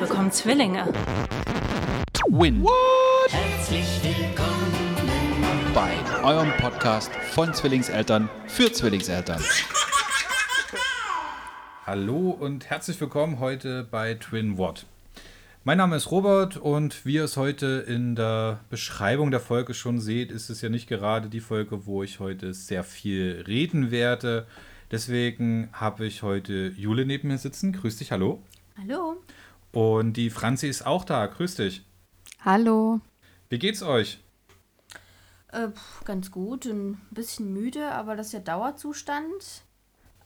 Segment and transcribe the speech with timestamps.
[0.00, 0.90] bekommen Zwillinge.
[2.28, 2.66] Win.
[3.28, 4.72] Herzlich willkommen
[5.74, 5.92] bei
[6.24, 9.42] eurem Podcast von Zwillingseltern für Zwillingseltern.
[11.86, 14.86] Hallo und herzlich willkommen heute bei Twin What.
[15.64, 20.00] Mein Name ist Robert und wie ihr es heute in der Beschreibung der Folge schon
[20.00, 24.46] seht, ist es ja nicht gerade die Folge, wo ich heute sehr viel reden werde.
[24.90, 27.74] Deswegen habe ich heute Jule neben mir sitzen.
[27.74, 28.42] Grüß dich, hallo.
[28.78, 29.18] Hallo.
[29.72, 31.26] Und die Franzi ist auch da.
[31.26, 31.84] Grüß dich.
[32.44, 33.00] Hallo.
[33.48, 34.18] Wie geht's euch?
[35.52, 35.68] Äh,
[36.04, 39.62] ganz gut, ein bisschen müde, aber das ist ja Dauerzustand.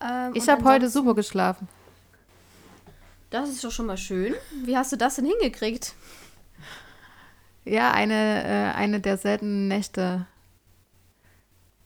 [0.01, 1.69] Ähm, ich habe heute super geschlafen.
[3.31, 4.35] Das ist doch schon mal schön.
[4.65, 5.95] Wie hast du das denn hingekriegt?
[7.65, 10.27] Ja, eine, äh, eine der seltenen Nächte,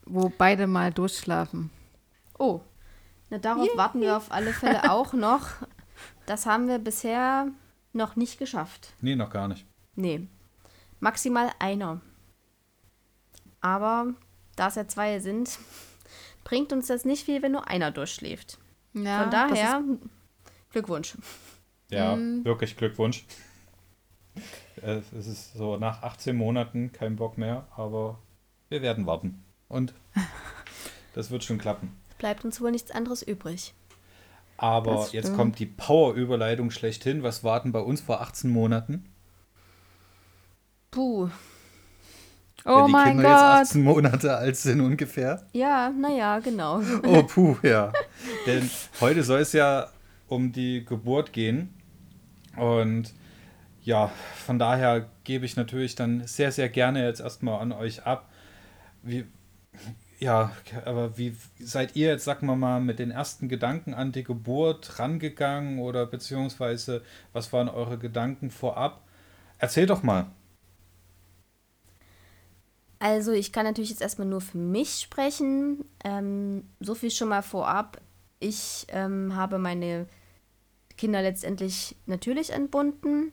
[0.05, 1.71] wo beide mal durchschlafen.
[2.37, 2.61] Oh,
[3.31, 3.77] na darauf yeah.
[3.77, 5.47] warten wir auf alle Fälle auch noch.
[6.27, 7.49] Das haben wir bisher
[7.93, 8.93] noch nicht geschafft.
[9.01, 9.65] Nee, noch gar nicht.
[9.95, 10.27] Nee.
[11.01, 12.01] Maximal einer.
[13.61, 14.15] Aber
[14.57, 15.59] da es ja zwei sind,
[16.45, 18.59] bringt uns das nicht viel, wenn nur einer durchschläft.
[18.95, 19.83] Ja, Von daher
[20.71, 21.17] Glückwunsch.
[21.91, 22.45] Ja, mhm.
[22.45, 23.25] wirklich Glückwunsch.
[24.83, 28.19] Es ist so nach 18 Monaten kein Bock mehr, aber
[28.69, 29.43] wir werden warten.
[29.69, 29.95] Und
[31.15, 31.97] das wird schon klappen.
[32.19, 33.75] Bleibt uns wohl nichts anderes übrig.
[34.59, 37.23] Aber jetzt kommt die Power-Überleitung schlechthin.
[37.23, 39.05] Was warten bei uns vor 18 Monaten?
[40.91, 41.31] Puh.
[42.65, 43.59] Wenn oh die mein Kinder Gott.
[43.61, 45.47] jetzt 18 Monate alt sind ungefähr.
[45.53, 46.83] Ja, naja, genau.
[47.07, 47.93] Oh, puh, ja.
[48.47, 48.69] Denn
[49.01, 49.89] heute soll es ja
[50.27, 51.73] um die Geburt gehen.
[52.57, 53.15] Und
[53.83, 54.11] ja,
[54.45, 58.29] von daher gebe ich natürlich dann sehr, sehr gerne jetzt erstmal an euch ab.
[59.03, 59.25] Wie,
[60.19, 60.53] ja,
[60.85, 64.99] aber wie seid ihr jetzt, sagen wir mal, mit den ersten Gedanken an die Geburt
[64.99, 69.03] rangegangen oder beziehungsweise was waren eure Gedanken vorab?
[69.59, 70.27] Erzähl doch mal.
[73.01, 75.85] Also ich kann natürlich jetzt erstmal nur für mich sprechen.
[76.05, 78.01] Ähm, so viel schon mal vorab.
[78.41, 80.07] Ich ähm, habe meine
[80.97, 83.33] Kinder letztendlich natürlich entbunden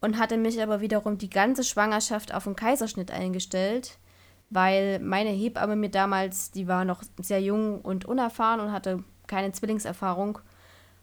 [0.00, 3.98] und hatte mich aber wiederum die ganze Schwangerschaft auf den Kaiserschnitt eingestellt,
[4.50, 9.52] weil meine Hebamme mir damals, die war noch sehr jung und unerfahren und hatte keine
[9.52, 10.40] Zwillingserfahrung,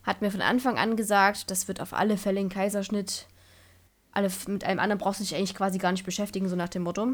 [0.04, 3.28] hat mir von Anfang an gesagt, das wird auf alle Fälle ein Kaiserschnitt.
[4.12, 6.84] Alle, mit einem anderen brauchst du dich eigentlich quasi gar nicht beschäftigen, so nach dem
[6.84, 7.14] Motto.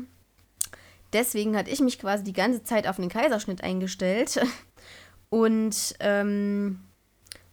[1.12, 4.40] Deswegen hatte ich mich quasi die ganze Zeit auf den Kaiserschnitt eingestellt
[5.30, 6.80] und ähm,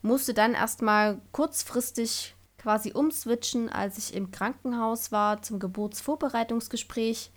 [0.00, 7.30] musste dann erstmal kurzfristig quasi umswitchen, als ich im Krankenhaus war zum Geburtsvorbereitungsgespräch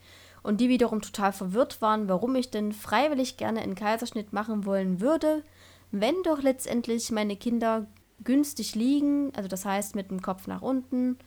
[0.44, 5.00] und die wiederum total verwirrt waren, warum ich denn freiwillig gerne einen Kaiserschnitt machen wollen
[5.00, 5.44] würde,
[5.92, 7.88] wenn doch letztendlich meine Kinder
[8.24, 11.18] günstig liegen, also das heißt mit dem Kopf nach unten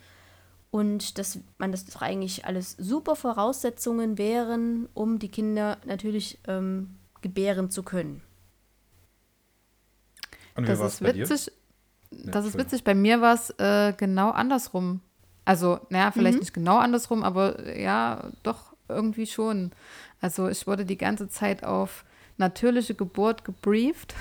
[0.71, 6.97] und dass man das doch eigentlich alles super Voraussetzungen wären, um die Kinder natürlich ähm,
[7.23, 8.23] gebären zu können.
[10.55, 11.53] Und das ist witzig.
[12.11, 12.85] Ja, das ist witzig.
[12.85, 15.01] Bei mir war es äh, genau andersrum.
[15.45, 16.41] Also, naja, vielleicht mhm.
[16.41, 19.73] nicht genau andersrum, aber ja, doch irgendwie schon.
[20.21, 22.05] Also ich wurde die ganze Zeit auf
[22.37, 24.15] natürliche Geburt gebrieft.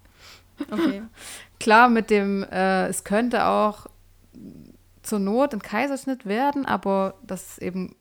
[0.70, 1.02] okay.
[1.60, 3.86] Klar, mit dem, äh, es könnte auch
[5.02, 7.96] zur Not ein Kaiserschnitt werden, aber dass es eben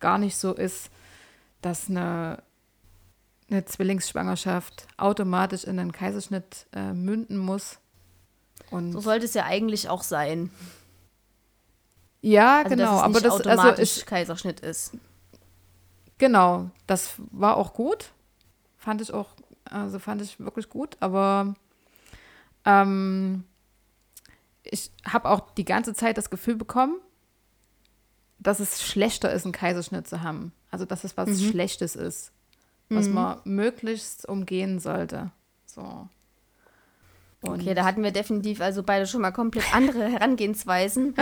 [0.00, 0.90] gar nicht so ist,
[1.60, 2.42] dass eine
[3.50, 7.78] eine Zwillingsschwangerschaft automatisch in einen Kaiserschnitt äh, münden muss.
[8.70, 10.50] Und so sollte es ja eigentlich auch sein.
[12.20, 14.92] Ja, also, genau, aber das also automatisch ich, Kaiserschnitt ist.
[16.24, 18.12] Genau, das war auch gut.
[18.78, 19.30] Fand ich auch,
[19.64, 21.54] also fand ich wirklich gut, aber
[22.64, 23.44] ähm,
[24.62, 26.96] ich habe auch die ganze Zeit das Gefühl bekommen,
[28.38, 30.52] dass es schlechter ist, einen Kaiserschnitt zu haben.
[30.70, 31.50] Also, dass es was mhm.
[31.50, 32.32] Schlechtes ist
[32.88, 33.14] was mhm.
[33.14, 35.30] man möglichst umgehen sollte.
[35.66, 36.08] So.
[37.40, 41.14] Und okay, da hatten wir definitiv also beide schon mal komplett andere Herangehensweisen,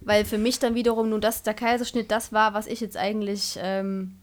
[0.00, 3.58] weil für mich dann wiederum nun das der Kaiserschnitt das war, was ich jetzt eigentlich,
[3.60, 4.17] ähm,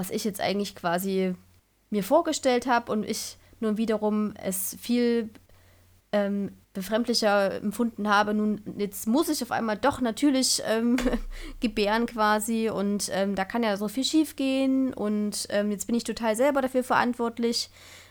[0.00, 1.34] was ich jetzt eigentlich quasi
[1.90, 5.28] mir vorgestellt habe und ich nun wiederum es viel
[6.10, 10.96] ähm, befremdlicher empfunden habe, nun jetzt muss ich auf einmal doch natürlich ähm,
[11.60, 15.94] gebären quasi und ähm, da kann ja so viel schief gehen und ähm, jetzt bin
[15.94, 17.68] ich total selber dafür verantwortlich.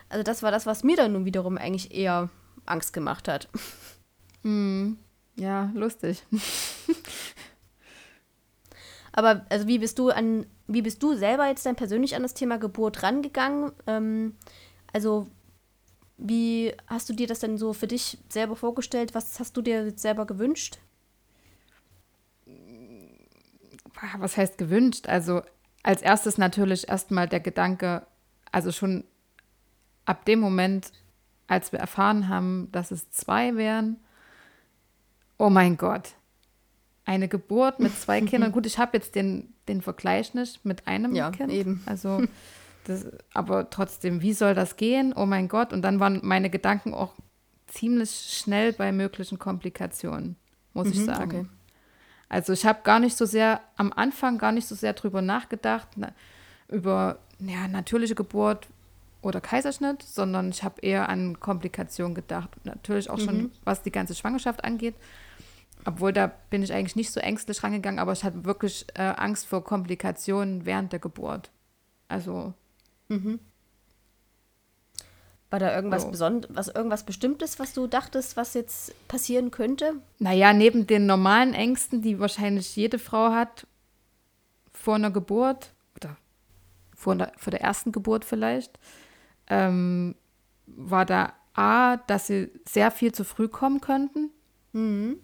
[0.10, 2.30] Also das war das, was mir dann nun wiederum eigentlich eher
[2.68, 3.50] Angst gemacht hat.
[4.42, 4.98] Hm.
[5.36, 6.24] Ja, lustig.
[9.20, 12.34] Aber also wie bist du an, wie bist du selber jetzt dann persönlich an das
[12.34, 13.74] Thema Geburt rangegangen?
[13.86, 14.38] Ähm,
[14.94, 15.28] also
[16.18, 19.14] wie hast du dir das denn so für dich selber vorgestellt?
[19.14, 20.78] Was hast du dir jetzt selber gewünscht?
[24.20, 25.10] was heißt gewünscht?
[25.10, 25.42] Also
[25.84, 28.08] als erstes natürlich erstmal der Gedanke,
[28.54, 29.04] also schon
[30.06, 30.94] ab dem Moment,
[31.48, 33.98] als wir erfahren haben, dass es zwei wären,
[35.38, 36.14] oh mein Gott,
[37.10, 38.52] eine Geburt mit zwei Kindern.
[38.52, 41.52] Gut, ich habe jetzt den, den Vergleich nicht mit einem ja, Kind.
[41.52, 41.82] Eben.
[41.88, 42.22] Also,
[42.86, 45.14] das, aber trotzdem, wie soll das gehen?
[45.16, 45.74] Oh mein Gott.
[45.74, 47.16] Und dann waren meine Gedanken auch
[47.68, 50.36] ziemlich schnell bei möglichen Komplikationen,
[50.74, 51.40] muss mhm, ich sagen.
[51.40, 51.46] Okay.
[52.30, 55.88] Also ich habe gar nicht so sehr, am Anfang gar nicht so sehr drüber nachgedacht,
[55.96, 56.12] na,
[56.68, 58.68] über ja, natürliche Geburt
[59.24, 62.52] oder Kaiserschnitt, sondern ich habe eher an Komplikationen gedacht.
[62.66, 63.52] Natürlich auch schon, mhm.
[63.64, 64.94] was die ganze Schwangerschaft angeht.
[65.86, 69.48] Obwohl, da bin ich eigentlich nicht so ängstlich rangegangen, aber ich hatte wirklich äh, Angst
[69.48, 71.52] vor Komplikationen während der Geburt.
[72.08, 72.54] Also.
[73.08, 73.40] Mhm.
[75.50, 76.12] War da irgendwas so.
[76.12, 79.96] Besonderes, was irgendwas Bestimmtes, was du dachtest, was jetzt passieren könnte?
[80.20, 83.66] Naja, neben den normalen Ängsten, die wahrscheinlich jede Frau hat,
[84.72, 86.18] vor einer Geburt oder
[86.96, 88.80] vor, einer, vor der ersten Geburt vielleicht,
[89.48, 90.16] ähm,
[90.68, 94.30] war da A, dass sie sehr viel zu früh kommen könnten.
[94.72, 95.20] Mhm.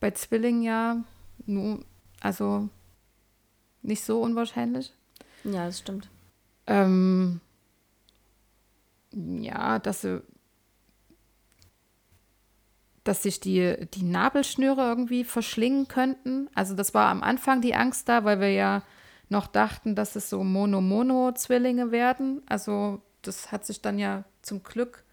[0.00, 1.04] Bei Zwillingen ja,
[1.46, 1.84] nur,
[2.20, 2.68] also
[3.82, 4.92] nicht so unwahrscheinlich.
[5.44, 6.08] Ja, das stimmt.
[6.66, 7.40] Ähm,
[9.12, 10.22] ja, dass sie
[13.08, 16.50] dass sich die, die Nabelschnüre irgendwie verschlingen könnten.
[16.54, 18.82] Also das war am Anfang die Angst da, weil wir ja
[19.30, 22.42] noch dachten, dass es so Mono-Mono-Zwillinge werden.
[22.46, 25.04] Also das hat sich dann ja zum Glück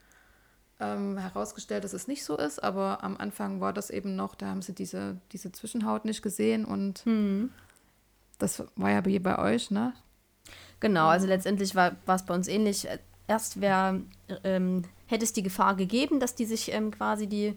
[0.79, 2.63] ähm, herausgestellt, dass es nicht so ist.
[2.63, 6.65] Aber am Anfang war das eben noch, da haben sie diese, diese Zwischenhaut nicht gesehen
[6.65, 7.51] und mhm.
[8.39, 9.93] das war ja wie bei euch, ne?
[10.79, 12.87] Genau, also letztendlich war es bei uns ähnlich
[13.27, 14.01] erst wär,
[14.43, 17.55] ähm, hätte es die Gefahr gegeben, dass die sich ähm, quasi die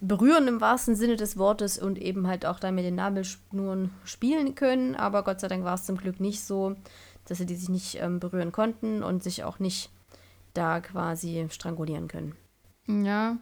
[0.00, 4.54] berühren im wahrsten Sinne des Wortes und eben halt auch dann mit den Nabelschnuren spielen
[4.54, 4.94] können.
[4.94, 6.74] Aber Gott sei Dank war es zum Glück nicht so,
[7.26, 9.90] dass sie die sich nicht ähm, berühren konnten und sich auch nicht
[10.54, 12.34] da quasi strangulieren können.
[12.86, 13.36] Ja.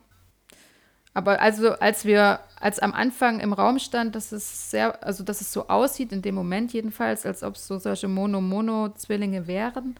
[1.14, 5.42] Aber also als wir, als am Anfang im Raum stand, dass es sehr, also dass
[5.42, 9.96] es so aussieht, in dem Moment jedenfalls, als ob es so solche Mono-Mono-Zwillinge wären,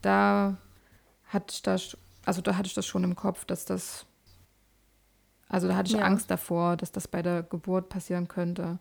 [0.00, 0.56] da
[1.26, 4.06] hatte ich das, also da hatte ich das schon im Kopf, dass das,
[5.48, 6.04] also da hatte ich ja.
[6.04, 8.78] Angst davor, dass das bei der Geburt passieren könnte.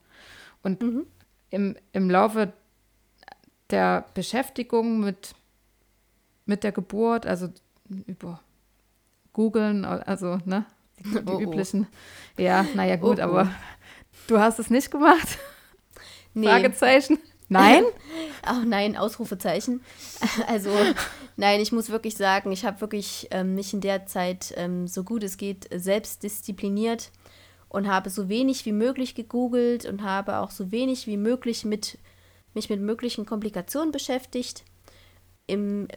[0.62, 1.06] Und mhm.
[1.50, 2.53] im, im Laufe
[3.69, 5.35] der Beschäftigung mit,
[6.45, 7.50] mit der Geburt, also
[8.07, 8.42] über
[9.34, 10.66] googeln, also, ne,
[11.00, 11.40] die, die oh, oh.
[11.40, 11.88] üblichen,
[12.38, 13.25] ja, naja, gut, oh, oh.
[13.25, 13.51] aber
[14.28, 15.38] du hast es nicht gemacht?
[16.36, 16.48] Nee.
[16.48, 17.19] Fragezeichen.
[17.48, 17.84] Nein?
[18.42, 19.81] Ach nein, Ausrufezeichen.
[20.48, 20.72] Also
[21.38, 25.04] nein, ich muss wirklich sagen, ich habe wirklich ähm, mich in der Zeit ähm, so
[25.04, 27.12] gut es geht selbst diszipliniert
[27.69, 32.00] und habe so wenig wie möglich gegoogelt und habe auch so wenig wie möglich mit
[32.54, 34.63] mich mit möglichen Komplikationen beschäftigt.
[35.48, 35.88] Im,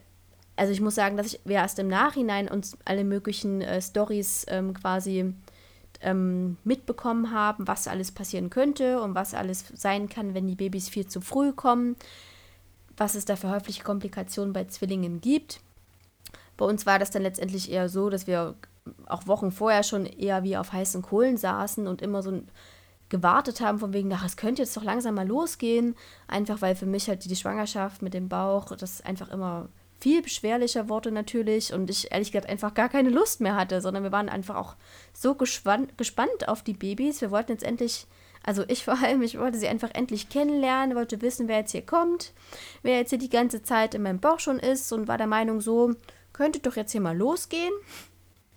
[0.57, 4.47] also ich muss sagen, dass ich, wir erst im Nachhinein uns alle möglichen äh, Stories
[4.49, 5.35] ähm, quasi
[6.01, 10.89] ähm, mitbekommen haben, was alles passieren könnte und was alles sein kann, wenn die Babys
[10.89, 11.97] viel zu früh kommen,
[12.97, 15.61] was es da für häufige Komplikationen bei Zwillingen gibt.
[16.57, 18.55] Bei uns war das dann letztendlich eher so, dass wir
[19.07, 22.43] auch Wochen vorher schon eher wie auf heißen Kohlen saßen und immer so
[23.09, 25.95] gewartet haben, von wegen, ach, es könnte jetzt doch langsam mal losgehen.
[26.29, 29.69] Einfach weil für mich halt die Schwangerschaft mit dem Bauch, das einfach immer
[30.01, 34.03] viel beschwerlicher wurde natürlich und ich ehrlich gesagt einfach gar keine Lust mehr hatte, sondern
[34.03, 34.77] wir waren einfach auch
[35.13, 37.21] so gespannt, auf die Babys.
[37.21, 38.07] Wir wollten jetzt endlich,
[38.43, 41.85] also ich vor allem, ich wollte sie einfach endlich kennenlernen, wollte wissen, wer jetzt hier
[41.85, 42.33] kommt,
[42.83, 45.61] wer jetzt hier die ganze Zeit in meinem Bauch schon ist und war der Meinung
[45.61, 45.95] so,
[46.33, 47.73] könnte doch jetzt hier mal losgehen.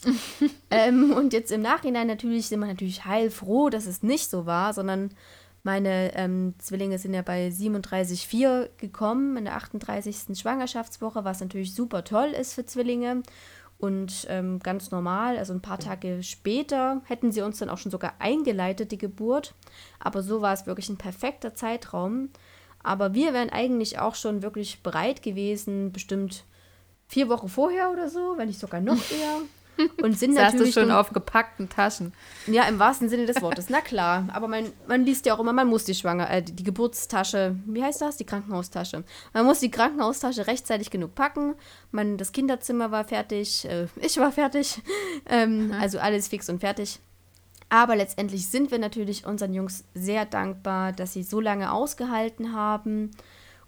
[0.72, 4.74] ähm, und jetzt im Nachhinein natürlich sind wir natürlich heilfroh, dass es nicht so war,
[4.74, 5.12] sondern
[5.64, 10.38] meine ähm, Zwillinge sind ja bei 37,4 gekommen in der 38.
[10.38, 13.24] Schwangerschaftswoche, was natürlich super toll ist für Zwillinge.
[13.78, 17.92] Und ähm, ganz normal, also ein paar Tage später hätten sie uns dann auch schon
[17.92, 19.56] sogar eingeleitet, die Geburt.
[20.00, 22.30] Aber so war es wirklich ein perfekter Zeitraum.
[22.84, 26.44] Aber wir wären eigentlich auch schon wirklich bereit gewesen, bestimmt
[27.08, 29.42] vier Wochen vorher oder so, wenn nicht sogar noch eher.
[30.02, 30.74] Und sind das natürlich.
[30.74, 32.14] schon auf gepackten Taschen.
[32.48, 33.70] Ja, im wahrsten Sinne des Wortes.
[33.70, 34.28] Na klar.
[34.34, 37.56] Aber man, man liest ja auch immer, man muss die Schwanger, äh, die, die Geburtstasche,
[37.66, 38.18] wie heißt das?
[38.18, 39.04] Die Krankenhaustasche.
[39.34, 41.56] Man muss die Krankenhaustasche rechtzeitig genug packen.
[41.92, 44.82] Man, das Kinderzimmer war fertig, äh, ich war fertig.
[45.32, 45.74] Ähm, mhm.
[45.74, 47.00] Also alles fix und fertig.
[47.70, 53.12] Aber letztendlich sind wir natürlich unseren Jungs sehr dankbar, dass sie so lange ausgehalten haben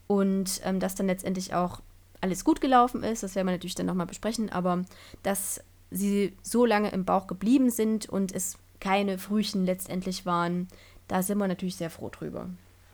[0.08, 1.82] und ähm, dass dann letztendlich auch
[2.20, 3.24] alles gut gelaufen ist.
[3.24, 4.52] Das werden wir natürlich dann nochmal besprechen.
[4.52, 4.84] Aber
[5.24, 10.68] dass sie so lange im Bauch geblieben sind und es keine Frühchen letztendlich waren,
[11.08, 12.50] da sind wir natürlich sehr froh drüber.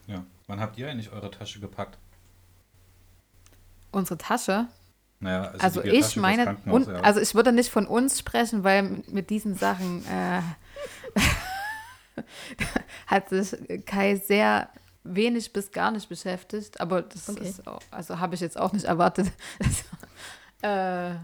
[0.08, 0.24] Ja.
[0.48, 1.98] Wann habt ihr eigentlich eure Tasche gepackt?
[3.92, 4.68] Unsere Tasche?
[5.20, 6.96] Naja, also, also ich meine, und, ja.
[7.02, 10.42] also ich würde nicht von uns sprechen, weil mit diesen Sachen äh,
[13.08, 14.70] hat sich Kai sehr
[15.04, 17.48] wenig bis gar nicht beschäftigt, aber das okay.
[17.48, 19.32] ist auch, also habe ich jetzt auch nicht erwartet.
[20.62, 21.16] äh,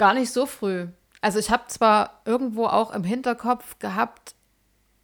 [0.00, 0.88] gar nicht so früh.
[1.20, 4.34] Also ich habe zwar irgendwo auch im Hinterkopf gehabt,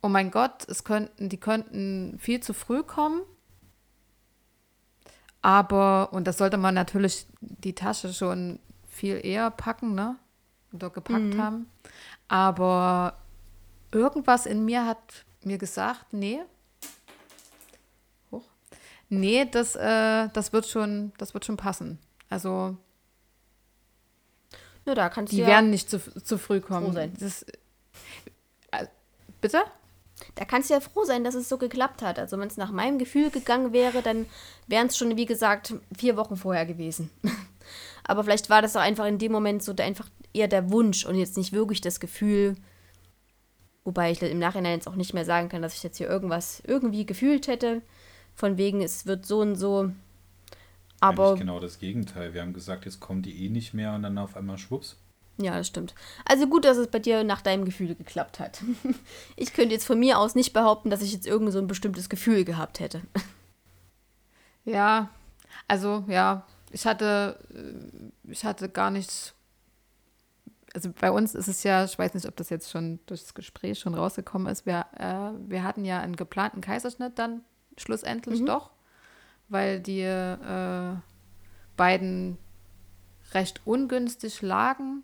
[0.00, 3.20] oh mein Gott, es könnten, die könnten viel zu früh kommen.
[5.42, 10.16] Aber, und das sollte man natürlich die Tasche schon viel eher packen, ne?
[10.72, 11.42] Oder gepackt mhm.
[11.42, 11.70] haben.
[12.28, 13.18] Aber
[13.92, 16.40] irgendwas in mir hat mir gesagt, nee.
[18.32, 18.48] Hoch.
[19.10, 21.98] Nee, das, äh, das wird schon, das wird schon passen.
[22.30, 22.78] Also
[24.86, 26.92] ja, da kannst die ja werden nicht zu, zu früh kommen.
[26.92, 27.12] Sein.
[27.18, 27.42] Das,
[28.70, 28.86] äh,
[29.40, 29.58] bitte?
[30.34, 32.18] Da kannst du ja froh sein, dass es so geklappt hat.
[32.18, 34.26] Also wenn es nach meinem Gefühl gegangen wäre, dann
[34.66, 37.10] wären es schon, wie gesagt, vier Wochen vorher gewesen.
[38.04, 41.04] Aber vielleicht war das auch einfach in dem Moment so der, einfach eher der Wunsch
[41.04, 42.56] und jetzt nicht wirklich das Gefühl.
[43.84, 46.62] Wobei ich im Nachhinein jetzt auch nicht mehr sagen kann, dass ich jetzt hier irgendwas
[46.66, 47.82] irgendwie gefühlt hätte.
[48.34, 49.90] Von wegen, es wird so und so.
[51.00, 52.34] Aber Eigentlich genau das Gegenteil.
[52.34, 54.96] Wir haben gesagt, jetzt kommen die eh nicht mehr und dann auf einmal schwupps.
[55.38, 55.94] Ja, das stimmt.
[56.24, 58.62] Also gut, dass es bei dir nach deinem Gefühl geklappt hat.
[59.36, 62.08] Ich könnte jetzt von mir aus nicht behaupten, dass ich jetzt irgend so ein bestimmtes
[62.08, 63.02] Gefühl gehabt hätte.
[64.68, 65.10] Ja,
[65.68, 69.32] also ja, ich hatte, äh, ich hatte gar nichts.
[70.74, 73.34] Also bei uns ist es ja, ich weiß nicht, ob das jetzt schon durch das
[73.34, 74.66] Gespräch schon rausgekommen ist.
[74.66, 77.42] Wir, äh, wir hatten ja einen geplanten Kaiserschnitt dann
[77.78, 78.46] schlussendlich mhm.
[78.46, 78.70] doch
[79.48, 80.96] weil die äh,
[81.76, 82.38] beiden
[83.32, 85.02] recht ungünstig lagen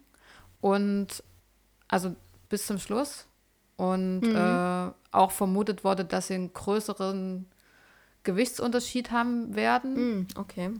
[0.60, 1.22] und
[1.88, 2.14] also
[2.48, 3.26] bis zum Schluss
[3.76, 4.36] und mhm.
[4.36, 7.46] äh, auch vermutet wurde, dass sie einen größeren
[8.22, 9.94] Gewichtsunterschied haben werden.
[9.94, 10.70] Mhm, okay.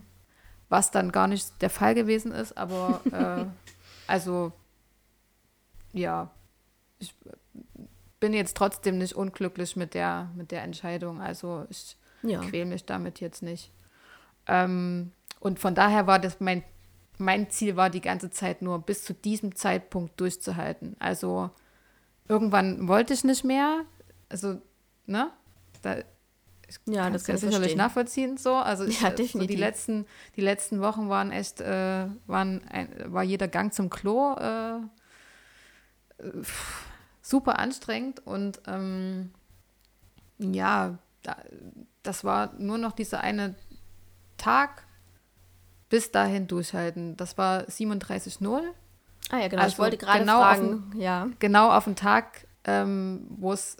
[0.69, 3.45] Was dann gar nicht der Fall gewesen ist, aber äh,
[4.07, 4.53] also
[5.91, 6.31] ja,
[6.99, 7.13] ich
[8.19, 11.21] bin jetzt trotzdem nicht unglücklich mit der, mit der Entscheidung.
[11.21, 12.39] Also ich ja.
[12.41, 13.71] quäle mich damit jetzt nicht.
[14.47, 16.63] Ähm, und von daher war das mein,
[17.17, 20.95] mein Ziel war die ganze Zeit nur bis zu diesem Zeitpunkt durchzuhalten.
[20.99, 21.51] Also
[22.27, 23.85] irgendwann wollte ich nicht mehr.
[24.29, 24.61] Also,
[25.05, 25.31] ne?
[25.81, 25.97] Da,
[26.67, 27.77] ich ja, das kann ich sicherlich verstehen.
[27.77, 28.55] nachvollziehen so.
[28.55, 29.41] Also ich, ja, definitiv.
[29.41, 33.89] So die letzten, die letzten Wochen waren echt, äh, waren ein, war jeder Gang zum
[33.89, 34.79] Klo äh,
[37.21, 39.31] super anstrengend und ähm,
[40.37, 41.37] ja, da,
[42.03, 43.55] das war nur noch dieser eine
[44.37, 44.85] Tag
[45.89, 47.17] bis dahin durchhalten.
[47.17, 48.61] Das war 37,0.
[49.29, 49.61] Ah ja, genau.
[49.61, 50.91] Also ich wollte gerade genau fragen.
[50.91, 51.27] Auf, ja.
[51.39, 53.77] Genau auf den Tag, ähm, wo es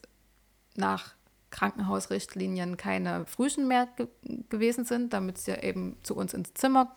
[0.75, 1.15] nach
[1.51, 4.07] Krankenhausrichtlinien keine Frühchen mehr ge
[4.49, 6.95] gewesen sind, damit sie ja eben zu uns ins Zimmer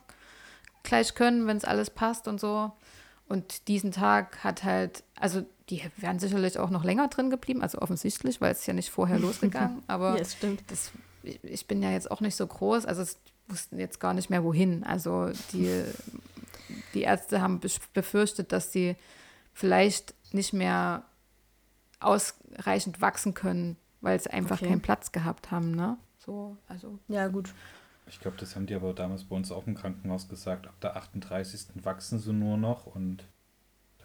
[0.82, 2.72] gleich können, wenn es alles passt und so.
[3.28, 7.78] Und diesen Tag hat halt, also die wären sicherlich auch noch länger drin geblieben, also
[7.78, 9.82] offensichtlich, weil es ja nicht vorher losgegangen.
[9.86, 10.62] Aber ja, stimmt.
[10.68, 10.92] Das,
[11.22, 13.18] ich bin ja jetzt auch nicht so groß, also es
[13.48, 14.84] wussten jetzt gar nicht mehr wohin.
[14.84, 15.84] Also die,
[16.94, 17.60] die Ärzte haben
[17.94, 18.96] befürchtet, dass sie
[19.52, 21.04] vielleicht nicht mehr
[22.00, 24.68] ausreichend wachsen können, weil sie einfach okay.
[24.68, 25.96] keinen Platz gehabt haben, ne?
[26.18, 26.98] So, also.
[27.08, 27.54] Ja, gut.
[28.08, 30.66] Ich glaube, das haben die aber damals bei uns auch im Krankenhaus gesagt.
[30.66, 31.84] Ab der 38.
[31.84, 33.24] wachsen sie nur noch und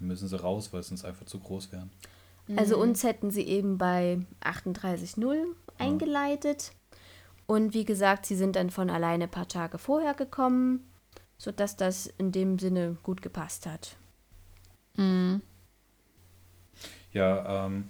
[0.01, 1.91] dann müssen sie raus, weil sie sonst einfach zu groß wären.
[2.58, 2.81] Also mhm.
[2.81, 5.46] uns hätten sie eben bei 38,0
[5.77, 6.74] eingeleitet.
[7.46, 10.91] Und wie gesagt, sie sind dann von alleine ein paar Tage vorher gekommen,
[11.38, 13.96] sodass das in dem Sinne gut gepasst hat.
[14.96, 15.41] Mhm.
[17.13, 17.89] Ja, ähm,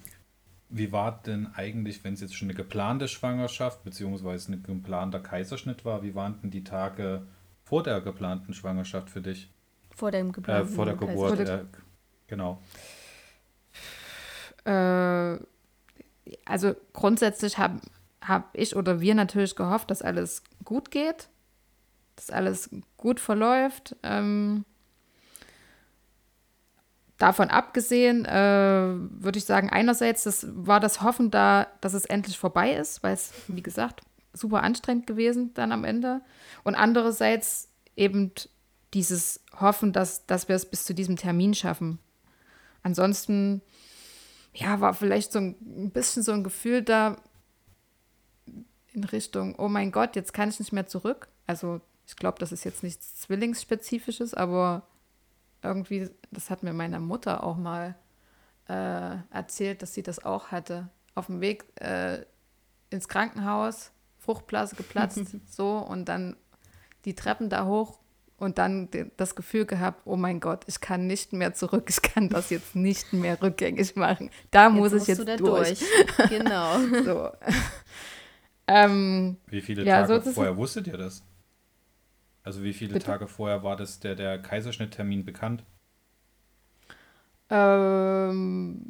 [0.68, 5.84] wie war denn eigentlich, wenn es jetzt schon eine geplante Schwangerschaft beziehungsweise ein geplanter Kaiserschnitt
[5.84, 7.26] war, wie waren denn die Tage
[7.64, 9.50] vor der geplanten Schwangerschaft für dich?
[9.94, 11.64] Vor dem geplanten äh, Vor der Geburt, äh,
[12.32, 12.58] genau.
[14.64, 15.38] Äh,
[16.46, 17.80] also grundsätzlich habe
[18.22, 21.28] hab ich oder wir natürlich gehofft, dass alles gut geht,
[22.16, 23.96] dass alles gut verläuft.
[24.02, 24.64] Ähm,
[27.18, 32.38] davon abgesehen, äh, würde ich sagen, einerseits das war das Hoffen da, dass es endlich
[32.38, 34.00] vorbei ist, weil es, wie gesagt,
[34.32, 36.22] super anstrengend gewesen dann am Ende.
[36.64, 38.32] Und andererseits eben
[38.94, 41.98] dieses Hoffen, dass, dass wir es bis zu diesem Termin schaffen.
[42.82, 43.62] Ansonsten,
[44.54, 47.16] ja, war vielleicht so ein bisschen so ein Gefühl da
[48.92, 51.28] in Richtung, oh mein Gott, jetzt kann ich nicht mehr zurück.
[51.46, 54.86] Also ich glaube, das ist jetzt nichts Zwillingsspezifisches, aber
[55.62, 57.94] irgendwie, das hat mir meine Mutter auch mal
[58.68, 60.88] äh, erzählt, dass sie das auch hatte.
[61.14, 62.24] Auf dem Weg äh,
[62.90, 66.36] ins Krankenhaus, Fruchtblase geplatzt, so und dann
[67.04, 67.98] die Treppen da hoch
[68.42, 72.28] und dann das Gefühl gehabt, oh mein Gott, ich kann nicht mehr zurück, ich kann
[72.28, 74.30] das jetzt nicht mehr rückgängig machen.
[74.50, 75.38] Da jetzt muss ich jetzt durch.
[75.38, 76.28] durch.
[76.28, 76.76] Genau.
[77.04, 77.30] so.
[78.66, 81.22] ähm, wie viele ja, Tage so vorher wusstet ihr das?
[82.42, 83.06] Also wie viele Bitte?
[83.06, 85.62] Tage vorher war das der, der Kaiserschnitttermin bekannt?
[87.48, 88.82] Ähm,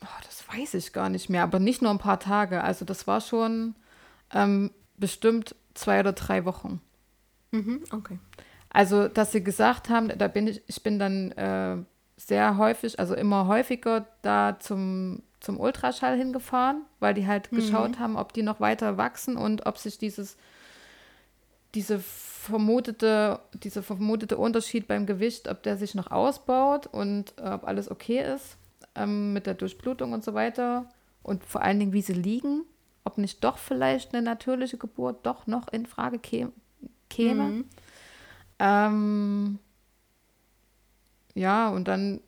[0.00, 2.64] oh, das weiß ich gar nicht mehr, aber nicht nur ein paar Tage.
[2.64, 3.74] Also das war schon
[4.32, 6.80] ähm, bestimmt zwei oder drei Wochen.
[7.52, 8.18] Mhm, okay.
[8.70, 11.76] Also, dass sie gesagt haben, da bin ich, ich bin dann äh,
[12.16, 17.56] sehr häufig, also immer häufiger da zum, zum Ultraschall hingefahren, weil die halt mhm.
[17.56, 20.36] geschaut haben, ob die noch weiter wachsen und ob sich dieses,
[21.74, 27.64] diese vermutete, dieser vermutete Unterschied beim Gewicht, ob der sich noch ausbaut und äh, ob
[27.66, 28.56] alles okay ist
[28.94, 30.86] ähm, mit der Durchblutung und so weiter
[31.22, 32.64] und vor allen Dingen, wie sie liegen,
[33.04, 36.52] ob nicht doch vielleicht eine natürliche Geburt doch noch in Frage käme.
[37.12, 37.44] Käme.
[37.44, 37.64] Mhm.
[38.58, 39.58] Ähm,
[41.34, 42.20] ja, und dann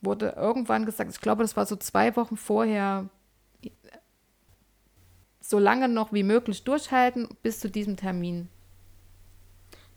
[0.00, 3.08] wurde irgendwann gesagt, ich glaube, das war so zwei Wochen vorher,
[5.40, 8.48] so lange noch wie möglich durchhalten bis zu diesem Termin.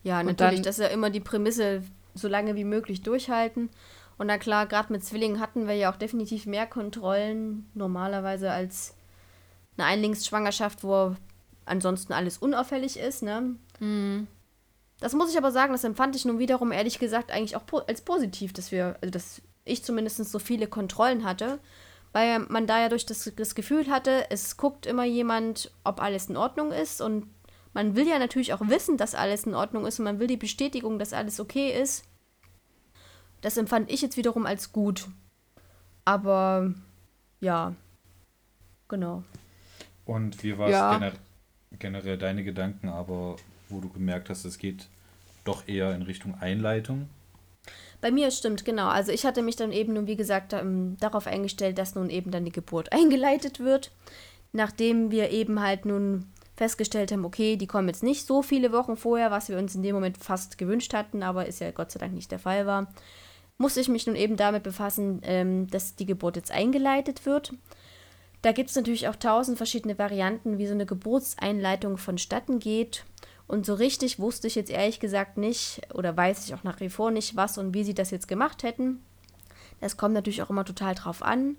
[0.04, 3.70] Ja, und natürlich, dann, das ist ja immer die Prämisse, so lange wie möglich durchhalten.
[4.18, 8.96] Und na klar, gerade mit Zwillingen hatten wir ja auch definitiv mehr Kontrollen normalerweise als
[9.78, 11.16] eine Einlingsschwangerschaft, wo
[11.66, 13.24] ansonsten alles unauffällig ist.
[13.24, 13.56] Ne?
[13.80, 14.28] Mhm.
[15.00, 17.80] Das muss ich aber sagen, das empfand ich nun wiederum ehrlich gesagt eigentlich auch po
[17.80, 21.60] als positiv, dass wir, also dass ich zumindest so viele Kontrollen hatte,
[22.14, 26.28] weil man da ja durch das, das Gefühl hatte, es guckt immer jemand, ob alles
[26.28, 27.28] in Ordnung ist und
[27.74, 30.38] man will ja natürlich auch wissen, dass alles in Ordnung ist und man will die
[30.38, 32.04] Bestätigung, dass alles okay ist.
[33.40, 35.08] Das empfand ich jetzt wiederum als gut.
[36.06, 36.74] Aber
[37.40, 37.74] ja,
[38.88, 39.24] genau.
[40.06, 40.94] Und wie war es ja.
[40.94, 41.14] gener
[41.82, 43.36] generell deine Gedanken, aber
[43.70, 44.88] wo du gemerkt hast, es geht
[45.44, 47.10] doch eher in Richtung Einleitung?
[48.00, 48.88] Bei mir stimmt, genau.
[48.88, 52.32] Also ich hatte mich dann eben nun, wie gesagt, ähm, darauf eingestellt, dass nun eben
[52.32, 53.92] dann die Geburt eingeleitet wird.
[54.54, 58.98] Nachdem wir eben halt nun festgestellt haben, okay, die kommen jetzt nicht so viele Wochen
[58.98, 62.00] vorher, was wir uns in dem Moment fast gewünscht hatten, aber ist ja Gott sei
[62.00, 62.88] Dank nicht der Fall war,
[63.58, 67.54] musste ich mich nun eben damit befassen, ähm, dass die Geburt jetzt eingeleitet wird.
[68.42, 73.06] Da gibt es natürlich auch tausend verschiedene Varianten, wie so eine Geburtseinleitung vonstatten geht.
[73.48, 76.90] Und so richtig wusste ich jetzt ehrlich gesagt nicht oder weiß ich auch nach wie
[76.90, 79.04] vor nicht, was und wie sie das jetzt gemacht hätten.
[79.80, 81.58] Das kommt natürlich auch immer total drauf an.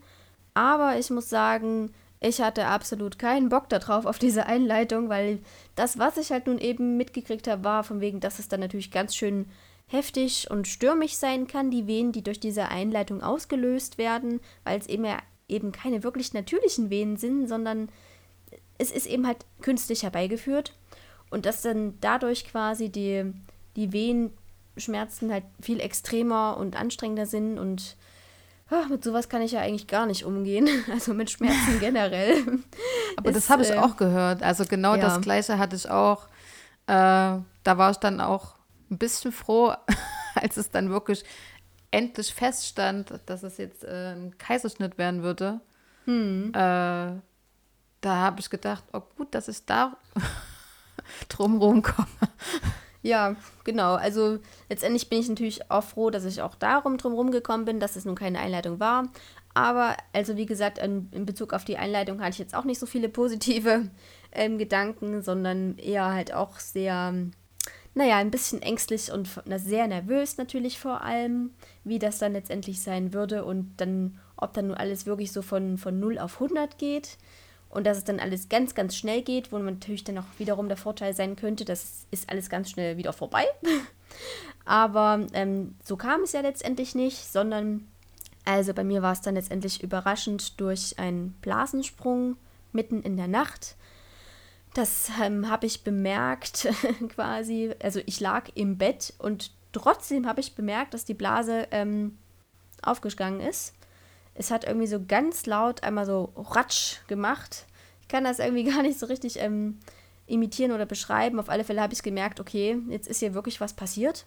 [0.55, 5.40] Aber ich muss sagen, ich hatte absolut keinen Bock darauf, auf diese Einleitung, weil
[5.75, 8.90] das, was ich halt nun eben mitgekriegt habe, war von wegen, dass es dann natürlich
[8.90, 9.47] ganz schön
[9.88, 14.87] heftig und stürmisch sein kann, die Wehen, die durch diese Einleitung ausgelöst werden, weil es
[14.87, 15.05] eben,
[15.49, 17.89] eben keine wirklich natürlichen Wehen sind, sondern
[18.79, 20.75] es ist eben halt künstlich herbeigeführt.
[21.31, 23.33] Und dass dann dadurch quasi die,
[23.77, 27.97] die Wehenschmerzen halt viel extremer und anstrengender sind und
[28.73, 30.69] ach, mit sowas kann ich ja eigentlich gar nicht umgehen.
[30.91, 32.61] Also mit Schmerzen generell.
[33.17, 34.43] Aber ist, das habe ich äh, auch gehört.
[34.43, 35.01] Also genau ja.
[35.01, 36.27] das gleiche hatte ich auch.
[36.87, 38.57] Äh, da war ich dann auch
[38.91, 39.73] ein bisschen froh,
[40.35, 41.25] als es dann wirklich
[41.93, 45.61] endlich feststand, dass es jetzt äh, ein Kaiserschnitt werden würde.
[46.07, 46.49] Hm.
[46.49, 47.21] Äh,
[48.01, 49.97] da habe ich gedacht, oh gut, dass ich da
[51.29, 52.09] drumherum komme.
[53.03, 53.95] Ja, genau.
[53.95, 57.97] Also letztendlich bin ich natürlich auch froh, dass ich auch darum drumherum gekommen bin, dass
[57.97, 59.09] es nun keine Einleitung war.
[59.55, 62.79] Aber also wie gesagt, in, in Bezug auf die Einleitung hatte ich jetzt auch nicht
[62.79, 63.91] so viele positive
[64.33, 67.13] ähm, Gedanken, sondern eher halt auch sehr,
[67.95, 71.51] naja, ein bisschen ängstlich und sehr nervös natürlich vor allem,
[71.85, 75.77] wie das dann letztendlich sein würde und dann, ob dann nun alles wirklich so von,
[75.79, 77.19] von 0 auf 100 geht
[77.69, 80.69] und dass es dann alles ganz, ganz schnell geht, wo man natürlich dann auch wiederum
[80.69, 83.45] der Vorteil sein könnte, das ist alles ganz schnell wieder vorbei.
[84.65, 87.89] Aber ähm, so kam es ja letztendlich nicht, sondern
[88.45, 92.37] also bei mir war es dann letztendlich überraschend durch einen Blasensprung
[92.73, 93.77] mitten in der Nacht.
[94.75, 96.69] Das ähm, habe ich bemerkt
[97.15, 97.75] quasi.
[97.83, 102.19] Also ich lag im Bett und trotzdem habe ich bemerkt, dass die Blase ähm,
[102.83, 103.75] aufgegangen ist
[104.35, 107.67] es hat irgendwie so ganz laut einmal so Ratsch gemacht.
[108.01, 109.79] Ich kann das irgendwie gar nicht so richtig ähm,
[110.27, 111.39] imitieren oder beschreiben.
[111.39, 114.25] Auf alle Fälle habe ich gemerkt, okay, jetzt ist hier wirklich was passiert.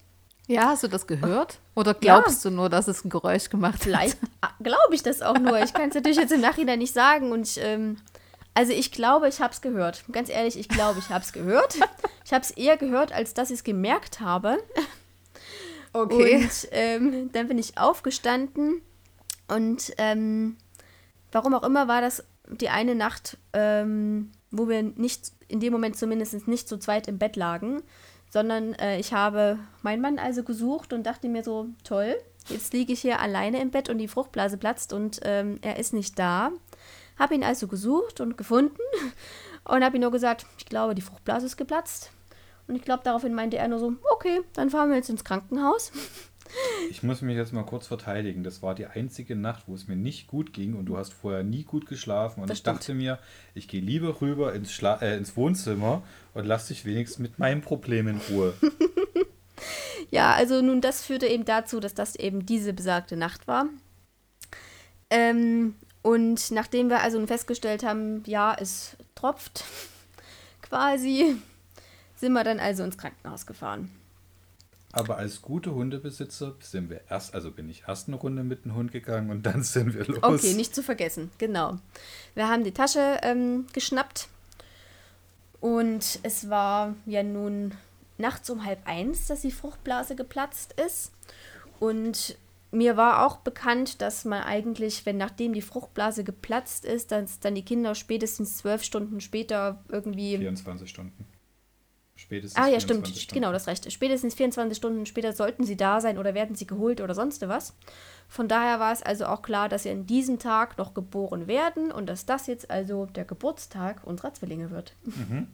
[0.48, 1.58] Ja, hast du das gehört?
[1.74, 2.52] Oder glaubst ja.
[2.52, 3.82] du nur, dass es ein Geräusch gemacht hat?
[3.82, 4.20] Vielleicht
[4.62, 5.60] glaube ich das auch nur.
[5.64, 7.32] Ich kann es natürlich jetzt im Nachhinein nicht sagen.
[7.32, 7.98] Und ich, ähm,
[8.56, 10.04] also ich glaube, ich habe es gehört.
[10.12, 11.78] Ganz ehrlich, ich glaube, ich habe es gehört.
[12.26, 14.58] Ich habe es eher gehört, als dass ich es gemerkt habe.
[15.94, 16.44] Okay.
[16.44, 18.82] Und ähm, dann bin ich aufgestanden
[19.48, 20.58] und ähm,
[21.32, 25.98] warum auch immer war das die eine Nacht, ähm, wo wir nicht, in dem Moment
[25.98, 27.82] zumindest nicht zu zweit im Bett lagen,
[28.30, 32.16] sondern äh, ich habe meinen Mann also gesucht und dachte mir so, toll,
[32.50, 35.94] jetzt liege ich hier alleine im Bett und die Fruchtblase platzt und ähm, er ist
[35.94, 36.52] nicht da.
[37.18, 38.78] Habe ihn also gesucht und gefunden
[39.64, 42.12] und habe ihm nur gesagt, ich glaube, die Fruchtblase ist geplatzt.
[42.68, 45.92] Und ich glaube, daraufhin meinte er nur so, okay, dann fahren wir jetzt ins Krankenhaus.
[46.92, 48.44] Ich muss mich jetzt mal kurz verteidigen.
[48.44, 51.44] Das war die einzige Nacht, wo es mir nicht gut ging und du hast vorher
[51.44, 52.42] nie gut geschlafen.
[52.42, 53.18] Und Das ich dachte mir,
[53.56, 56.04] ich gehe lieber rüber ins, Schla äh, ins Wohnzimmer
[56.36, 58.54] und lass dich wenigstens mit meinem Problem in Ruhe.
[60.12, 63.66] Ja, also nun, das führte eben dazu, dass das eben diese besagte Nacht war.
[65.10, 69.64] Ähm, und nachdem wir also festgestellt haben, ja, es tropft
[70.62, 71.36] quasi,
[72.16, 73.90] sind wir dann also ins Krankenhaus gefahren.
[74.92, 78.76] Aber als gute Hundebesitzer sind wir erst, also bin ich erst eine Runde mit dem
[78.76, 80.20] Hund gegangen und dann sind wir los.
[80.22, 81.80] Okay, nicht zu vergessen, genau.
[82.36, 84.28] Wir haben die Tasche ähm, geschnappt
[85.60, 87.72] und es war ja nun
[88.20, 91.12] nachts um halb eins, dass die Fruchtblase geplatzt ist.
[91.80, 92.38] Und
[92.76, 97.56] mir war auch bekannt, dass man eigentlich, wenn nachdem die Fruchtblase geplatzt ist, dass dann
[97.56, 101.26] die Kinder spätestens zwölf Stunden später irgendwie 24 Stunden.
[102.18, 103.34] Spätestens Ah ja, 24 stimmt, Stunden.
[103.42, 103.92] genau, das recht.
[103.92, 107.76] Spätestens 24 Stunden später sollten sie da sein oder werden sie geholt oder sonst was.
[108.30, 111.92] Von daher war es also auch klar, dass sie an diesem Tag noch geboren werden
[111.92, 114.96] und dass das jetzt also der Geburtstag unserer Zwillinge wird.
[115.04, 115.48] Mhm.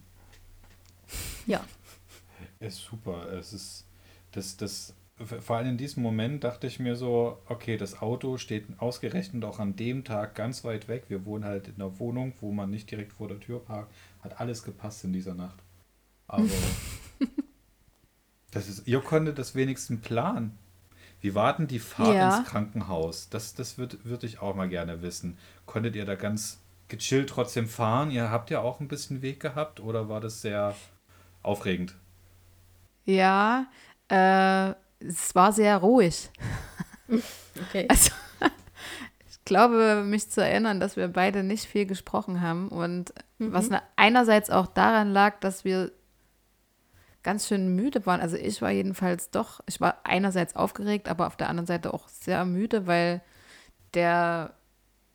[1.48, 1.66] Ja,
[2.60, 3.32] Ist super.
[3.34, 3.86] Es ist
[4.32, 4.94] das, das,
[5.26, 9.60] vor allem in diesem Moment dachte ich mir so, okay, das Auto steht ausgerechnet auch
[9.60, 11.06] an dem Tag ganz weit weg.
[11.10, 13.92] Wir wohnen halt in einer Wohnung, wo man nicht direkt vor der Tür parkt.
[14.22, 15.58] Hat alles gepasst in dieser Nacht.
[16.28, 16.46] Aber
[18.52, 20.58] das ist, ihr konntet das wenigstens planen.
[21.22, 22.38] Wie war denn die Fahrt Ja.
[22.40, 23.30] ins Krankenhaus?
[23.30, 25.38] Das, das würde würd ich auch mal gerne wissen.
[25.66, 28.12] Konntet ihr da ganz gechillt trotzdem fahren?
[28.12, 30.76] Ihr habt ja auch ein bisschen Weg gehabt oder war das sehr
[31.44, 31.96] aufregend?
[33.06, 33.68] Ja,
[34.10, 34.74] äh,
[35.06, 36.30] es war sehr ruhig.
[37.10, 37.86] okay.
[37.90, 38.12] Also,
[39.30, 42.70] ich glaube, mich zu erinnern, dass wir beide nicht viel gesprochen haben.
[42.70, 45.92] Und was na- einerseits auch daran lag, dass wir
[47.24, 48.20] ganz schön müde waren.
[48.20, 52.08] Also ich war jedenfalls doch, ich war einerseits aufgeregt, aber auf der anderen Seite auch
[52.08, 53.22] sehr müde, weil
[53.94, 54.54] der,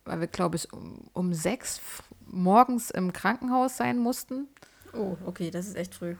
[0.05, 1.81] weil wir, glaube ich, um, um sechs
[2.25, 4.47] morgens im Krankenhaus sein mussten.
[4.93, 6.15] Oh, okay, das ist echt früh.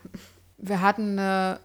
[0.58, 1.60] Wir hatten eine,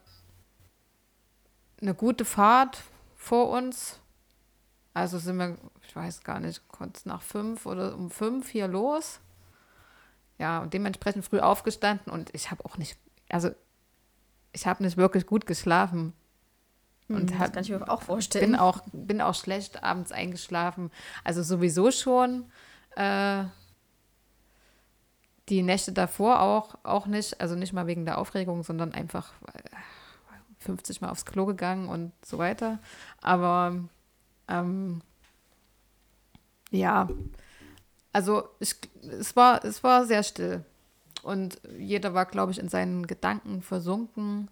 [1.82, 2.82] eine gute Fahrt
[3.16, 3.98] vor uns.
[4.94, 9.20] Also sind wir, ich weiß gar nicht, kurz nach fünf oder um fünf hier los.
[10.38, 13.50] Ja, und dementsprechend früh aufgestanden und ich habe auch nicht, also
[14.52, 16.12] ich habe nicht wirklich gut geschlafen.
[17.08, 18.52] Und Und das hab- kann ich mir auch vorstellen.
[18.52, 20.90] Bin auch, bin auch schlecht abends eingeschlafen.
[21.24, 22.50] Also sowieso schon.
[22.96, 23.44] Äh,
[25.48, 27.40] die Nächte davor auch, auch nicht.
[27.40, 29.62] Also nicht mal wegen der Aufregung, sondern einfach äh,
[30.62, 32.78] 50 Mal aufs Klo gegangen und so weiter.
[33.20, 33.76] Aber
[34.48, 35.02] ähm,
[36.70, 37.08] ja,
[38.12, 40.64] also ich, es, war, es war sehr still.
[41.22, 44.48] Und jeder war, glaube ich, in seinen Gedanken versunken.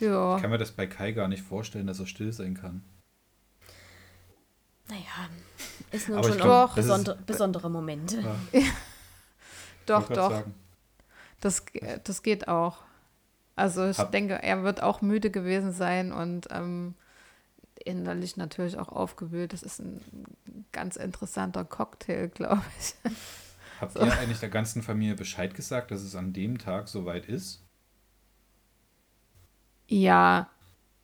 [0.00, 0.36] Ja.
[0.36, 2.82] Ich kann mir das bei Kai gar nicht vorstellen, dass er still sein kann.
[4.88, 5.00] naja,
[5.92, 8.20] ist nun Aber schon glaub, auch das ist- besondere, besondere Momente.
[8.52, 8.60] Ja,
[9.86, 10.30] Doch, doch.
[10.30, 10.54] sagen.
[11.40, 12.82] Das, ge- das geht auch.
[13.56, 16.94] Also ich Hab- denke, er wird auch müde gewesen sein und ähm,
[17.84, 19.52] innerlich natürlich auch aufgewühlt.
[19.52, 20.00] Das ist ein
[20.72, 22.94] ganz interessanter Cocktail, glaube ich.
[23.80, 27.62] Habt ihr eigentlich der ganzen Familie Bescheid gesagt, dass es an dem Tag soweit ist?
[29.88, 30.50] Ja,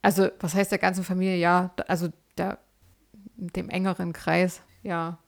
[0.02, 1.36] also was heißt der ganzen Familie?
[1.36, 2.58] Ja, also der,
[3.36, 5.18] dem engeren Kreis, ja.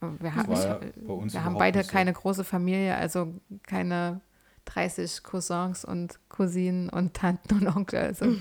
[0.00, 1.90] Wir, haben, ja ich, wir haben beide so.
[1.90, 3.34] keine große Familie, also
[3.64, 4.22] keine
[4.66, 8.00] 30 Cousins und Cousinen und Tanten und Onkel.
[8.00, 8.36] Also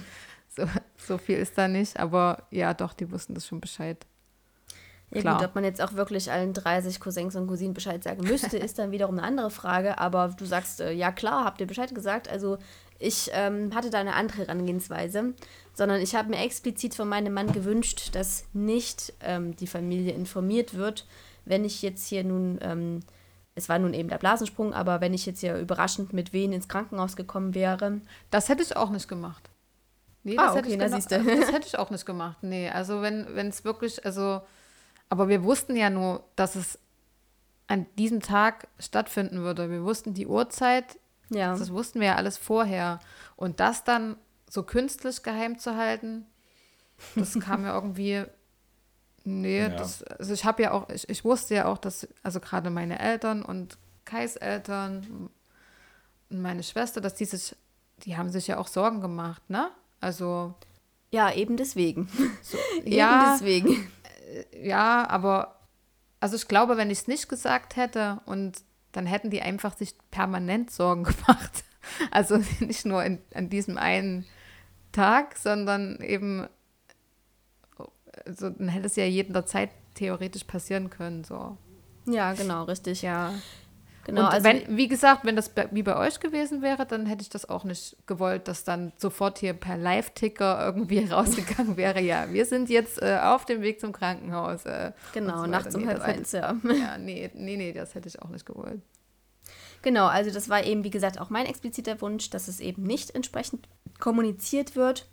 [0.49, 0.63] so,
[0.97, 4.05] so viel ist da nicht, aber ja, doch, die wussten das schon Bescheid.
[5.11, 5.37] Ja Klar.
[5.37, 8.77] gut, ob man jetzt auch wirklich allen 30 Cousins und Cousinen Bescheid sagen müsste, ist
[8.77, 9.97] dann wiederum eine andere Frage.
[9.97, 12.29] Aber du sagst, äh, ja klar, habt ihr Bescheid gesagt.
[12.29, 12.59] Also
[12.99, 15.33] ich ähm, hatte da eine andere Herangehensweise,
[15.73, 20.75] sondern ich habe mir explizit von meinem Mann gewünscht, dass nicht ähm, die Familie informiert
[20.75, 21.07] wird,
[21.45, 22.99] wenn ich jetzt hier nun, ähm,
[23.59, 26.67] es war nun eben der Blasensprung, aber wenn ich jetzt hier überraschend mit wen ins
[26.67, 28.01] Krankenhaus gekommen wäre.
[28.31, 29.49] Das hätte ich auch nicht gemacht.
[30.23, 31.23] Nee, Ah, das, hätte okay, ich na gena- siehste.
[31.39, 32.37] das hätte ich auch nicht gemacht.
[32.41, 34.41] Nee, also wenn es wirklich, also,
[35.09, 36.79] aber wir wussten ja nur, dass es
[37.67, 39.69] an diesem Tag stattfinden würde.
[39.69, 40.97] Wir wussten die Uhrzeit,
[41.29, 41.55] Ja.
[41.55, 42.99] das wussten wir ja alles vorher.
[43.35, 44.15] Und das dann
[44.49, 46.25] so künstlich geheim zu halten,
[47.15, 48.23] das kam mir irgendwie
[49.23, 49.69] Nee, ja.
[49.69, 52.99] das, also ich habe ja auch, ich, ich wusste ja auch, dass, also gerade meine
[52.99, 55.29] Eltern und Kais Eltern
[56.29, 57.55] und meine Schwester, dass die sich,
[58.03, 59.69] die haben sich ja auch Sorgen gemacht, ne?
[59.99, 60.55] Also.
[61.11, 62.07] Ja, eben deswegen.
[62.41, 63.91] So, eben ja, deswegen.
[64.53, 65.59] Äh, ja, aber
[66.19, 69.95] also ich glaube, wenn ich es nicht gesagt hätte und dann hätten die einfach sich
[70.11, 71.63] permanent Sorgen gemacht.
[72.11, 74.25] Also nicht nur in, an diesem einen
[74.91, 76.47] Tag, sondern eben,
[78.25, 81.23] also dann hätte es ja jederzeit theoretisch passieren können.
[81.23, 81.57] So.
[82.05, 83.01] Ja, genau, richtig.
[83.01, 83.33] Ja.
[84.05, 87.21] Genau, und also wenn, wie gesagt, wenn das wie bei euch gewesen wäre, dann hätte
[87.21, 92.01] ich das auch nicht gewollt, dass dann sofort hier per Live-Ticker irgendwie rausgegangen wäre.
[92.01, 94.65] Ja, wir sind jetzt äh, auf dem Weg zum Krankenhaus.
[94.65, 96.55] Äh, genau, so nachts um halb eins, ja.
[96.63, 98.81] Ja, nee, nee, nee, das hätte ich auch nicht gewollt.
[99.81, 103.11] Genau, also das war eben, wie gesagt, auch mein expliziter Wunsch, dass es eben nicht
[103.11, 103.67] entsprechend
[103.99, 105.07] kommuniziert wird.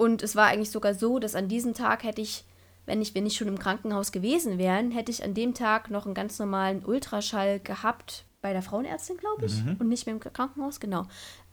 [0.00, 2.46] Und es war eigentlich sogar so, dass an diesem Tag hätte ich,
[2.86, 6.06] wenn ich, wenn ich schon im Krankenhaus gewesen wäre, hätte ich an dem Tag noch
[6.06, 9.76] einen ganz normalen Ultraschall gehabt, bei der Frauenärztin, glaube ich, mhm.
[9.78, 11.04] und nicht mehr im Krankenhaus, genau.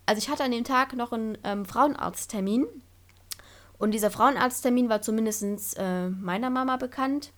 [0.05, 2.65] Also ich hatte an dem Tag noch einen ähm, Frauenarzttermin
[3.77, 7.33] und dieser Frauenarzttermin war zumindest äh, meiner Mama bekannt.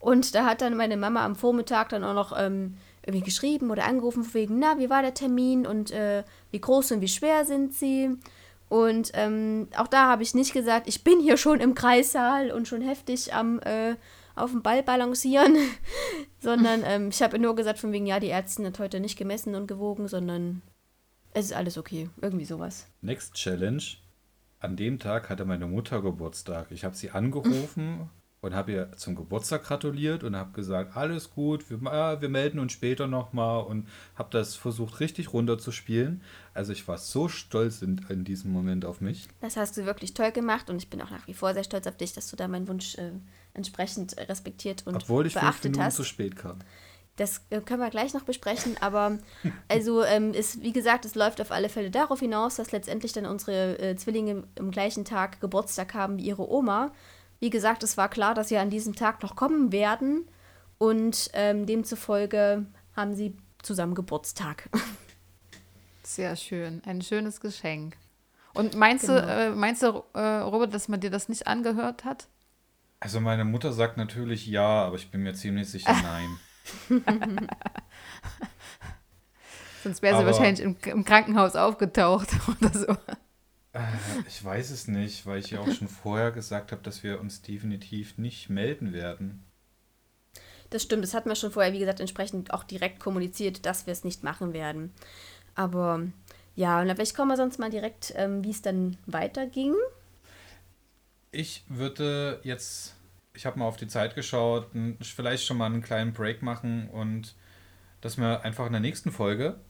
[0.00, 3.84] Und da hat dann meine Mama am Vormittag dann auch noch ähm, irgendwie geschrieben oder
[3.84, 7.72] angerufen, wegen, na, wie war der Termin und äh, wie groß und wie schwer sind
[7.72, 8.18] sie?
[8.70, 12.68] Und ähm, auch da habe ich nicht gesagt, ich bin hier schon im Kreissaal und
[12.68, 13.96] schon heftig am äh,
[14.36, 15.56] auf dem Ball balancieren,
[16.38, 19.56] sondern ähm, ich habe nur gesagt, von wegen, ja, die Ärztin hat heute nicht gemessen
[19.56, 20.62] und gewogen, sondern
[21.34, 22.10] es ist alles okay.
[22.22, 22.86] Irgendwie sowas.
[23.00, 23.82] Next Challenge.
[24.60, 26.70] An dem Tag hatte meine Mutter Geburtstag.
[26.70, 28.08] Ich habe sie angerufen
[28.42, 32.58] und habe ihr zum Geburtstag gratuliert und habe gesagt, alles gut, wir, äh, wir melden
[32.58, 36.22] uns später nochmal und habe das versucht richtig runterzuspielen.
[36.54, 39.28] Also ich war so stolz in, in, diesem Moment auf mich.
[39.40, 41.86] Das hast du wirklich toll gemacht und ich bin auch nach wie vor sehr stolz
[41.86, 43.12] auf dich, dass du da meinen Wunsch äh,
[43.52, 45.96] entsprechend respektiert und Obwohl ich beachtet fünf Minuten hast.
[45.96, 46.60] zu spät kam.
[47.16, 49.18] Das äh, können wir gleich noch besprechen, aber
[49.68, 53.26] also ähm, ist, wie gesagt, es läuft auf alle Fälle darauf hinaus, dass letztendlich dann
[53.26, 56.92] unsere äh, Zwillinge im gleichen Tag Geburtstag haben wie ihre Oma
[57.40, 60.28] wie gesagt, es war klar, dass sie an diesem Tag noch kommen werden
[60.78, 64.68] und ähm, demzufolge haben sie zusammen Geburtstag.
[66.02, 67.96] Sehr schön, ein schönes Geschenk.
[68.52, 69.20] Und meinst genau.
[69.20, 72.28] du, äh, meinst du, äh, Robert, dass man dir das nicht angehört hat?
[72.98, 77.02] Also meine Mutter sagt natürlich ja, aber ich bin mir ziemlich sicher nein.
[79.82, 82.28] Sonst wäre sie aber wahrscheinlich im, im Krankenhaus aufgetaucht
[82.60, 82.96] oder so.
[83.72, 83.80] Äh,
[84.26, 87.42] ich weiß es nicht, weil ich ja auch schon vorher gesagt habe, dass wir uns
[87.42, 89.44] definitiv nicht melden werden.
[90.70, 93.92] Das stimmt, das hatten wir schon vorher, wie gesagt, entsprechend auch direkt kommuniziert, dass wir
[93.92, 94.92] es nicht machen werden.
[95.56, 96.02] Aber
[96.54, 99.74] ja, und vielleicht kommen wir sonst mal direkt, ähm, wie es dann weiterging.
[101.32, 102.94] Ich würde jetzt,
[103.34, 104.68] ich habe mal auf die Zeit geschaut,
[105.00, 107.34] vielleicht schon mal einen kleinen Break machen und
[108.00, 109.60] dass wir einfach in der nächsten Folge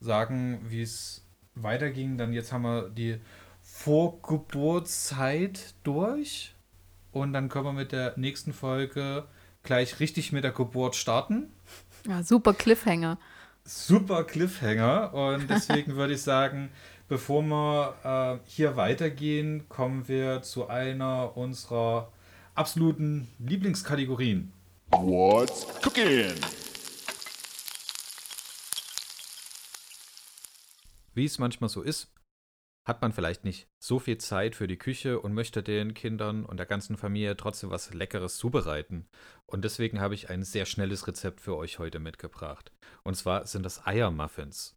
[0.00, 2.18] sagen, wie es weiterging.
[2.18, 3.20] Dann jetzt haben wir die
[3.62, 6.54] Vorgeburtszeit durch.
[7.12, 9.24] Und dann können wir mit der nächsten Folge
[9.62, 11.52] gleich richtig mit der Geburt starten.
[12.06, 13.18] Ja, super Cliffhanger.
[13.64, 15.12] Super Cliffhanger.
[15.12, 16.70] Und deswegen würde ich sagen,
[17.08, 22.10] bevor wir äh, hier weitergehen, kommen wir zu einer unserer
[22.54, 24.52] absoluten Lieblingskategorien.
[24.90, 26.34] What's cooking?
[31.14, 32.12] Wie es manchmal so ist,
[32.86, 36.56] hat man vielleicht nicht so viel Zeit für die Küche und möchte den Kindern und
[36.56, 39.06] der ganzen Familie trotzdem was Leckeres zubereiten.
[39.46, 42.72] Und deswegen habe ich ein sehr schnelles Rezept für euch heute mitgebracht.
[43.02, 44.76] Und zwar sind das Eiermuffins.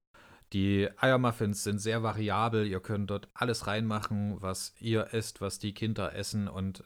[0.51, 2.67] Die Eiermuffins sind sehr variabel.
[2.67, 6.47] Ihr könnt dort alles reinmachen, was ihr esst, was die Kinder essen.
[6.47, 6.83] Und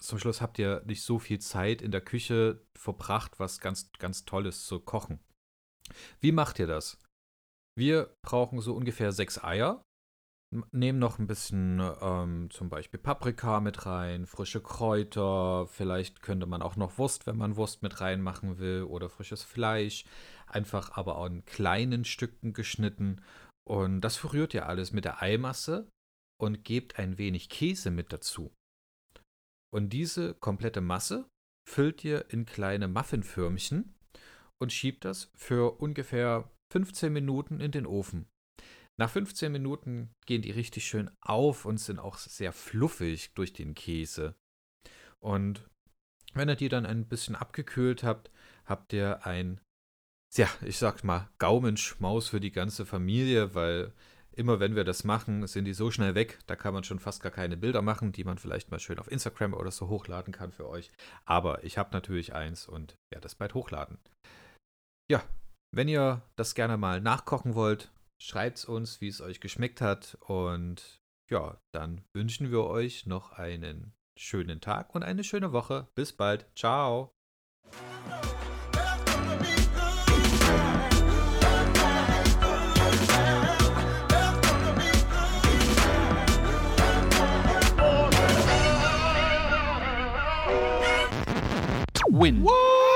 [0.00, 4.24] zum Schluss habt ihr nicht so viel Zeit in der Küche verbracht, was ganz, ganz
[4.24, 5.20] Tolles zu kochen.
[6.20, 6.98] Wie macht ihr das?
[7.74, 9.82] Wir brauchen so ungefähr sechs Eier.
[10.70, 16.60] Nehmen noch ein bisschen ähm, zum Beispiel Paprika mit rein, frische Kräuter, vielleicht könnte man
[16.60, 20.04] auch noch Wurst, wenn man Wurst mit reinmachen will, oder frisches Fleisch.
[20.46, 23.22] Einfach aber auch in kleinen Stücken geschnitten.
[23.66, 25.88] Und das verrührt ihr alles mit der Eimasse
[26.38, 28.52] und gebt ein wenig Käse mit dazu.
[29.72, 31.26] Und diese komplette Masse
[31.66, 33.94] füllt ihr in kleine Muffinförmchen
[34.60, 38.26] und schiebt das für ungefähr 15 Minuten in den Ofen.
[38.98, 43.74] Nach 15 Minuten gehen die richtig schön auf und sind auch sehr fluffig durch den
[43.74, 44.34] Käse.
[45.20, 45.68] Und
[46.32, 48.30] wenn ihr die dann ein bisschen abgekühlt habt,
[48.64, 49.60] habt ihr ein,
[50.34, 53.92] ja, ich sag mal, Gaumenschmaus für die ganze Familie, weil
[54.30, 57.22] immer wenn wir das machen, sind die so schnell weg, da kann man schon fast
[57.22, 60.52] gar keine Bilder machen, die man vielleicht mal schön auf Instagram oder so hochladen kann
[60.52, 60.90] für euch.
[61.26, 63.98] Aber ich habe natürlich eins und werde es bald hochladen.
[65.10, 65.22] Ja,
[65.72, 70.16] wenn ihr das gerne mal nachkochen wollt, schreibt es uns, wie es euch geschmeckt hat.
[70.20, 75.88] Und ja, dann wünschen wir euch noch einen schönen Tag und eine schöne Woche.
[75.94, 76.46] Bis bald.
[76.54, 77.14] Ciao.
[92.14, 92.44] Win.
[92.44, 92.91] What?